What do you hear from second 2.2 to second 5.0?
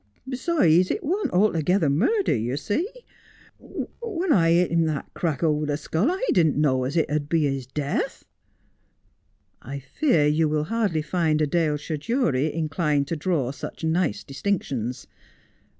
yer see. When I hit him